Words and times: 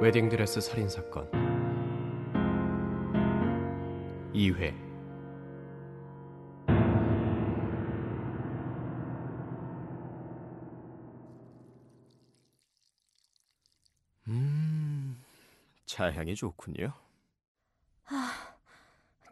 웨딩드레스 0.00 0.60
살인 0.60 0.88
사건 0.88 1.28
2회 4.32 4.72
음, 14.28 15.22
차향이 15.86 16.34
좋군요. 16.34 16.92
아, 18.06 18.54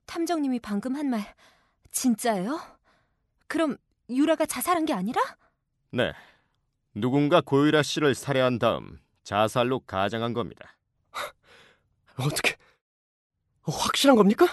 탐정님이 0.07 0.61
방금 0.61 0.97
한 0.97 1.09
말 1.11 1.35
진짜예요? 1.91 2.61
그럼 3.49 3.77
유라가 4.11 4.45
자살한 4.47 4.85
게 4.87 4.93
아니라? 4.93 5.21
네, 5.91 6.13
누군가 6.95 7.41
고유라 7.41 7.83
씨를 7.83 8.15
살해한 8.15 8.59
다음 8.59 8.99
자살로 9.27 9.81
가장한 9.81 10.33
겁니다. 10.33 10.77
어떻게 12.17 12.57
확실한 13.65 14.17
겁니까? 14.17 14.47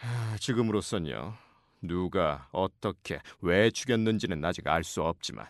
아, 0.00 0.36
지금으로선요. 0.38 1.34
누가 1.82 2.48
어떻게 2.52 3.20
왜 3.40 3.70
죽였는지는 3.70 4.42
아직 4.44 4.66
알 4.68 4.84
수 4.84 5.02
없지만 5.02 5.46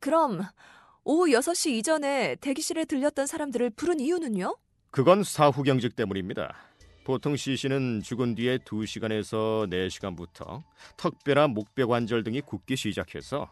그럼 0.00 0.42
오후 1.04 1.26
6시 1.30 1.72
이전에 1.72 2.36
대기실에 2.36 2.86
들렸던 2.86 3.26
사람들을 3.26 3.70
부른 3.70 4.00
이유는요? 4.00 4.56
그건 4.90 5.22
사후 5.22 5.62
경직 5.62 5.94
때문입니다. 5.94 6.54
보통 7.04 7.36
시신은 7.36 8.00
죽은 8.02 8.34
뒤에 8.34 8.58
2시간에서 8.58 9.68
4시간부터 9.70 10.62
턱뼈나 10.96 11.48
목뼈 11.48 11.86
관절 11.86 12.24
등이 12.24 12.40
굳기 12.40 12.76
시작해서 12.76 13.50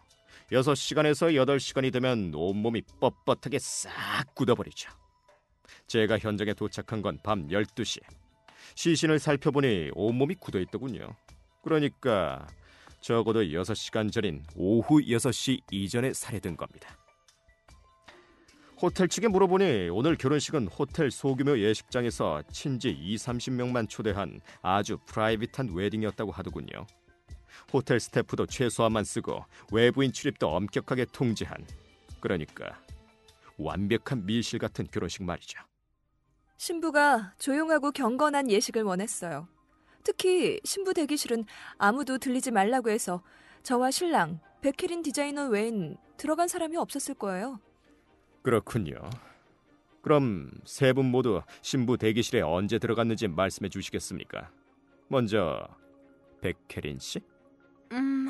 6시간에서 0.50 1.34
8시간이 1.34 1.92
되면 1.92 2.32
온몸이 2.34 2.82
뻣뻣하게 3.00 3.58
싹 3.58 4.34
굳어버리죠. 4.34 4.90
제가 5.86 6.18
현장에 6.18 6.54
도착한 6.54 7.02
건 7.02 7.18
밤 7.22 7.48
12시. 7.48 8.00
시신을 8.74 9.18
살펴보니 9.18 9.90
온몸이 9.94 10.36
굳어있더군요. 10.36 11.14
그러니까 11.62 12.46
적어도 13.00 13.42
6시간 13.42 14.10
전인 14.10 14.42
오후 14.56 15.00
6시 15.00 15.60
이전에 15.70 16.12
살해된 16.12 16.56
겁니다. 16.56 16.96
호텔 18.80 19.08
측에 19.08 19.28
물어보니 19.28 19.88
오늘 19.90 20.16
결혼식은 20.16 20.66
호텔 20.68 21.10
소규모 21.10 21.58
예식장에서 21.58 22.42
친지 22.50 22.90
2, 22.90 23.16
30명만 23.16 23.88
초대한 23.88 24.40
아주 24.62 24.98
프라이빗한 25.06 25.74
웨딩이었다고 25.74 26.32
하더군요. 26.32 26.86
호텔 27.72 28.00
스태프도 28.00 28.46
최소한만 28.46 29.04
쓰고 29.04 29.44
외부인 29.72 30.12
출입도 30.12 30.48
엄격하게 30.48 31.06
통제한 31.12 31.64
그러니까 32.20 32.80
완벽한 33.58 34.24
밀실 34.26 34.58
같은 34.58 34.86
결혼식 34.90 35.22
말이죠. 35.22 35.60
신부가 36.56 37.34
조용하고 37.38 37.90
경건한 37.92 38.50
예식을 38.50 38.82
원했어요. 38.82 39.48
특히 40.02 40.60
신부 40.64 40.94
대기실은 40.94 41.44
아무도 41.78 42.18
들리지 42.18 42.50
말라고 42.50 42.90
해서 42.90 43.22
저와 43.62 43.90
신랑 43.90 44.40
베케린 44.60 45.02
디자이너 45.02 45.48
외엔 45.48 45.96
들어간 46.16 46.48
사람이 46.48 46.76
없었을 46.76 47.14
거예요. 47.14 47.60
그렇군요. 48.42 48.94
그럼 50.02 50.50
세 50.64 50.92
분 50.92 51.06
모두 51.06 51.40
신부 51.62 51.96
대기실에 51.96 52.42
언제 52.42 52.78
들어갔는지 52.78 53.26
말씀해 53.28 53.70
주시겠습니까? 53.70 54.50
먼저 55.08 55.66
백혜린 56.42 56.98
씨? 56.98 57.20
음, 57.92 58.28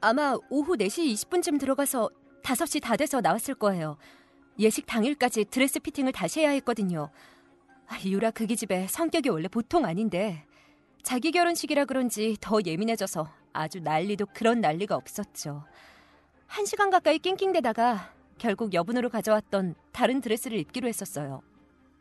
아마 0.00 0.36
오후 0.48 0.76
4시 0.76 1.12
20분쯤 1.14 1.58
들어가서 1.60 2.10
5시 2.42 2.82
다 2.82 2.96
돼서 2.96 3.20
나왔을 3.20 3.54
거예요. 3.54 3.96
예식 4.58 4.86
당일까지 4.86 5.46
드레스 5.46 5.78
피팅을 5.80 6.12
다시 6.12 6.40
해야 6.40 6.50
했거든요. 6.50 7.10
아, 7.88 7.98
유라 8.04 8.30
그기 8.30 8.56
집에 8.56 8.86
성격이 8.86 9.28
원래 9.28 9.48
보통 9.48 9.84
아닌데 9.84 10.44
자기 11.02 11.32
결혼식이라 11.32 11.86
그런지 11.86 12.36
더 12.40 12.58
예민해져서 12.64 13.28
아주 13.52 13.80
난리도 13.80 14.26
그런 14.34 14.60
난리가 14.60 14.94
없었죠. 14.94 15.64
한 16.46 16.66
시간 16.66 16.90
가까이 16.90 17.18
낑낑대다가 17.18 18.12
결국 18.38 18.74
여분으로 18.74 19.08
가져왔던 19.08 19.74
다른 19.92 20.20
드레스를 20.20 20.58
입기로 20.58 20.88
했었어요. 20.88 21.42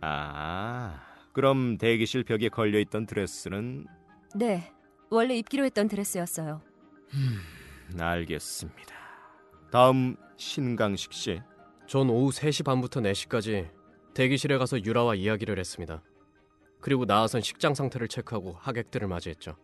아, 0.02 1.02
그럼 1.34 1.78
대기실 1.78 2.24
벽에 2.24 2.50
걸려 2.50 2.80
있던 2.80 3.06
드레스는 3.06 3.88
네, 4.36 4.72
원래 5.10 5.36
입기로 5.38 5.66
했던 5.66 5.88
드레스였어요. 5.88 6.62
알겠습니다. 8.00 8.96
다음 9.72 10.16
신강식 10.38 11.14
씨. 11.14 11.42
전 11.88 12.10
오후 12.10 12.30
3시 12.32 12.64
반부터 12.64 13.02
4시까지 13.02 13.72
대기실에 14.14 14.58
가서 14.58 14.84
유라와 14.84 15.16
이야기를 15.16 15.58
했습니다. 15.58 16.04
그리고 16.82 17.06
나와선 17.06 17.42
식장 17.42 17.74
상태를 17.74 18.08
체크하고 18.08 18.54
하객들을 18.54 19.08
맞이했죠. 19.08 19.56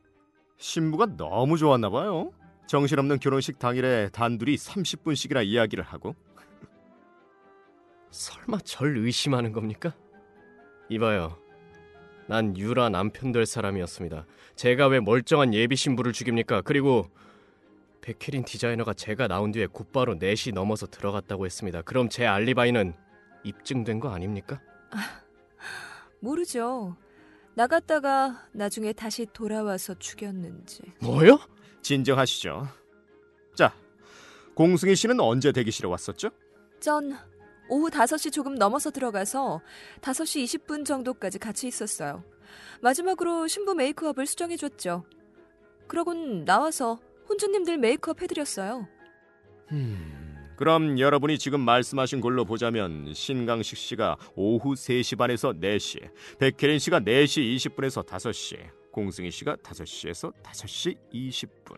신부가 0.57 1.06
너무 1.17 1.57
좋았나 1.57 1.89
봐요. 1.89 2.31
정신없는 2.67 3.19
결혼식 3.19 3.59
당일에 3.59 4.09
단둘이 4.09 4.56
30분씩이나 4.56 5.45
이야기를 5.45 5.83
하고 5.83 6.16
설마 8.09 8.59
절 8.63 8.97
의심하는 8.97 9.51
겁니까? 9.51 9.94
이봐요. 10.89 11.38
난 12.28 12.58
유라 12.58 12.90
남편 12.90 13.31
될 13.31 13.46
사람이었습니다. 13.46 14.25
제가 14.56 14.88
왜 14.88 15.00
멀쩡한 15.00 15.53
예비 15.53 15.75
신부를 15.75 16.13
죽입니까? 16.13 16.62
그리고 16.62 17.09
백혜린 18.02 18.46
디자이너가 18.46 18.94
제가 18.94 19.28
나온 19.28 19.52
뒤에 19.52 19.68
곧바로 19.68 20.16
4시 20.16 20.53
넘어서 20.53 20.88
들어갔다고 20.88 21.46
했습니다. 21.46 21.81
그럼 21.81 22.09
제 22.09 22.25
알리바이는 22.25 22.94
입증된 23.44 24.00
거 24.00 24.09
아닙니까? 24.09 24.62
모르죠. 26.19 26.96
나갔다가 27.56 28.47
나중에 28.52 28.94
다시 28.94 29.25
돌아와서 29.31 29.94
죽였는지. 29.97 30.81
뭐요? 31.02 31.40
진정하시죠. 31.81 32.68
자, 33.56 33.74
공승희 34.56 34.96
씨는 34.96 35.19
언제 35.19 35.52
대기실에 35.52 35.88
왔었죠? 35.88 36.30
전 36.80 37.16
오후 37.67 37.89
5시 37.89 38.31
조금 38.31 38.55
넘어서 38.55 38.91
들어가서 38.91 39.61
5시 40.01 40.43
20분 40.43 40.85
정도까지 40.85 41.39
같이 41.39 41.67
있었어요. 41.67 42.23
마지막으로 42.81 43.47
신부 43.47 43.73
메이크업을 43.75 44.25
수정해줬죠. 44.25 45.05
그러곤 45.87 46.45
나와서 46.45 46.99
혼주님들 47.29 47.77
메이크업 47.77 48.21
해드렸어요. 48.21 48.87
그럼 50.57 50.99
여러분이 50.99 51.37
지금 51.37 51.59
말씀하신 51.61 52.21
걸로 52.21 52.45
보자면 52.45 53.13
신강식 53.13 53.77
씨가 53.77 54.17
오후 54.35 54.73
3시 54.73 55.17
반에서 55.17 55.53
4시, 55.53 56.09
백혜린 56.39 56.79
씨가 56.79 57.01
4시 57.01 57.55
20분에서 57.55 58.05
5시, 58.05 58.57
공승희 58.91 59.31
씨가 59.31 59.57
5시에서 59.57 60.33
5시 60.43 60.97
20분. 61.13 61.77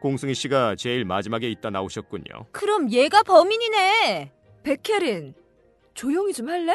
공승희 0.00 0.34
씨가 0.34 0.76
제일 0.76 1.04
마지막에 1.04 1.50
있다 1.50 1.70
나오셨군요. 1.70 2.46
그럼 2.52 2.90
얘가 2.92 3.22
범인이네. 3.22 4.32
백혜린, 4.66 5.32
조용히 5.94 6.32
좀 6.32 6.48
할래? 6.48 6.74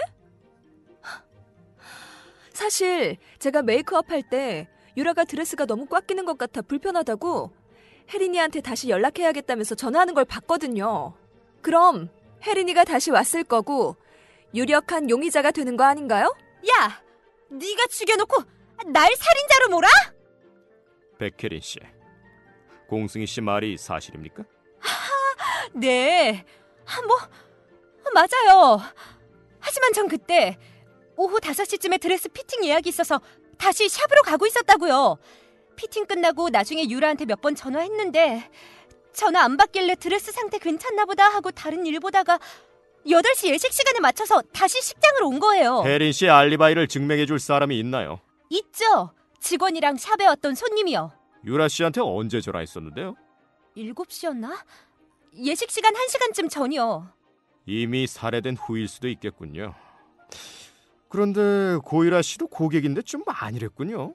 사실 2.53 3.17
제가 3.37 3.63
메이크업 3.63 4.09
할 4.09 4.21
때 4.29 4.69
유라가 4.95 5.25
드레스가 5.25 5.65
너무 5.65 5.85
꽉 5.87 6.07
끼는 6.07 6.23
것 6.23 6.37
같아 6.37 6.61
불편하다고 6.61 7.51
혜린이한테 8.13 8.61
다시 8.61 8.87
연락해야겠다면서 8.89 9.75
전화하는 9.75 10.13
걸 10.13 10.23
봤거든요. 10.23 11.17
그럼 11.61 12.09
혜린이가 12.43 12.85
다시 12.85 13.11
왔을 13.11 13.43
거고 13.43 13.97
유력한 14.55 15.09
용의자가 15.09 15.51
되는 15.51 15.75
거 15.75 15.83
아닌가요? 15.83 16.33
야, 16.69 17.03
네가 17.49 17.87
죽여놓고 17.87 18.37
날 18.87 19.13
살인자로 19.13 19.69
몰아? 19.69 19.89
백혜린 21.19 21.59
씨. 21.59 21.77
공승희 22.87 23.25
씨 23.25 23.41
말이 23.41 23.75
사실입니까? 23.75 24.45
네, 25.73 26.45
아, 26.85 27.01
뭐 27.05 27.17
맞아요. 28.13 28.79
하지만 29.59 29.93
전 29.93 30.07
그때 30.07 30.57
오후 31.15 31.39
5시쯤에 31.39 31.99
드레스 32.01 32.29
피팅 32.29 32.63
예약이 32.65 32.89
있어서 32.89 33.21
다시 33.57 33.87
샵으로 33.87 34.21
가고 34.23 34.47
있었다고요. 34.47 35.17
피팅 35.75 36.05
끝나고 36.05 36.49
나중에 36.49 36.89
유라한테 36.89 37.25
몇 37.25 37.41
번 37.41 37.55
전화했는데 37.55 38.49
전화 39.13 39.41
안 39.43 39.57
받길래 39.57 39.95
드레스 39.95 40.31
상태 40.31 40.57
괜찮나 40.57 41.05
보다 41.05 41.25
하고 41.27 41.51
다른 41.51 41.85
일 41.85 41.99
보다가 41.99 42.39
8시 43.05 43.47
예식 43.49 43.71
시간에 43.73 43.99
맞춰서 43.99 44.41
다시 44.53 44.81
식장으로 44.81 45.27
온 45.27 45.39
거예요. 45.39 45.81
혜린 45.85 46.11
씨 46.11 46.29
알리바이를 46.29 46.87
증명해 46.87 47.25
줄 47.25 47.39
사람이 47.39 47.77
있나요? 47.79 48.19
있죠. 48.49 49.11
직원이랑 49.39 49.97
샵에 49.97 50.25
왔던 50.27 50.53
손님이요. 50.55 51.11
유라 51.45 51.67
씨한테 51.67 52.01
언제 52.01 52.41
전화했었는데요? 52.41 53.15
7시였나? 53.75 54.55
예식 55.43 55.71
시간 55.71 55.93
1시간쯤 55.93 56.49
전이요. 56.49 57.09
이미 57.65 58.07
살해된 58.07 58.57
후일 58.57 58.87
수도 58.87 59.07
있겠군요. 59.07 59.73
그런데 61.09 61.77
고이라 61.83 62.21
씨도 62.21 62.47
고객인데 62.47 63.01
좀 63.03 63.23
아니랬군요. 63.27 64.13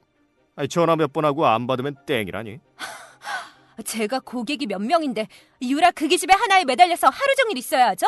아니, 0.55 0.67
전화 0.67 0.95
몇 0.95 1.13
번 1.13 1.25
하고 1.25 1.45
안 1.45 1.67
받으면 1.67 1.95
땡이라니. 2.05 2.59
제가 3.85 4.19
고객이 4.21 4.65
몇 4.65 4.79
명인데 4.81 5.27
유라 5.61 5.91
그 5.91 6.07
기 6.07 6.17
집에 6.17 6.33
하나에 6.33 6.65
매달려서 6.65 7.07
하루 7.09 7.35
종일 7.35 7.57
있어야 7.59 7.89
하죠? 7.89 8.07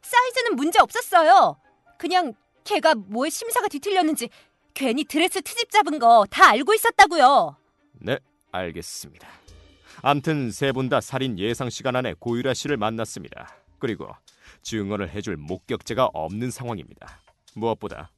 사이즈는 0.00 0.56
문제 0.56 0.78
없었어요. 0.80 1.58
그냥 1.98 2.32
걔가 2.64 2.94
뭐에 2.94 3.28
심사가 3.28 3.68
뒤틀렸는지 3.68 4.30
괜히 4.72 5.04
드레스 5.04 5.42
트집 5.42 5.70
잡은 5.70 5.98
거 5.98 6.24
다 6.30 6.48
알고 6.50 6.72
있었다고요. 6.74 7.56
네, 8.00 8.18
알겠습니다. 8.50 9.28
암튼 10.02 10.50
세 10.50 10.72
분 10.72 10.88
다 10.88 11.00
살인 11.02 11.38
예상 11.38 11.68
시간 11.68 11.96
안에 11.96 12.14
고유라 12.18 12.54
씨를 12.54 12.78
만났습니다. 12.78 13.54
그리고 13.78 14.08
증언을 14.68 15.10
해줄 15.10 15.36
목격자가 15.36 16.10
없는 16.12 16.50
상황입니다. 16.50 17.20
무엇보다 17.54 18.10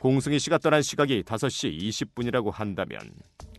공승희 0.00 0.38
씨가 0.38 0.58
떠난 0.58 0.82
시각이 0.82 1.22
5시 1.22 1.78
20분이라고 1.78 2.50
한다면 2.50 2.98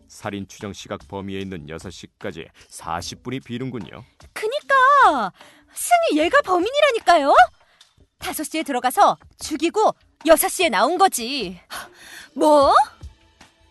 살인 0.07 0.47
추정 0.47 0.73
시각 0.73 1.07
범위에 1.07 1.39
있는 1.39 1.67
6시까지 1.67 2.47
40분이 2.69 3.43
비는군요. 3.43 4.03
그니까 4.33 5.31
승희 5.73 6.19
얘가 6.19 6.41
범인이라니까요. 6.41 7.33
5시에 8.19 8.65
들어가서 8.65 9.17
죽이고 9.39 9.93
6시에 10.25 10.69
나온 10.69 10.97
거지. 10.97 11.59
뭐? 12.33 12.73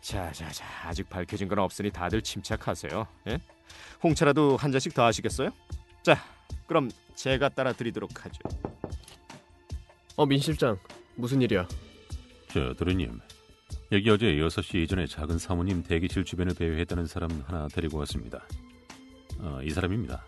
자자자 0.00 0.64
아직 0.84 1.08
밝혀진 1.10 1.48
건 1.48 1.58
없으니 1.58 1.90
다들 1.90 2.22
침착하세요. 2.22 3.06
예? 3.28 3.40
홍차라도 4.02 4.56
한 4.56 4.70
잔씩 4.70 4.94
더 4.94 5.04
하시겠어요? 5.04 5.50
자 6.04 6.22
그럼 6.68 6.90
제가 7.16 7.48
따라 7.48 7.72
드리도록 7.72 8.24
하죠. 8.24 8.38
어, 10.16 10.24
민 10.26 10.38
실장. 10.38 10.78
무슨 11.16 11.42
일이야? 11.42 11.66
저 12.48 12.72
도련님 12.74 13.18
여기 13.92 14.10
어제 14.10 14.26
6시 14.34 14.82
이전에 14.84 15.06
작은 15.06 15.38
사모님 15.38 15.82
대기실 15.82 16.24
주변을 16.24 16.54
배회했다는 16.54 17.06
사람 17.06 17.30
하나 17.46 17.68
데리고 17.68 17.98
왔습니다. 17.98 18.46
어, 19.38 19.60
이 19.62 19.70
사람입니다. 19.70 20.24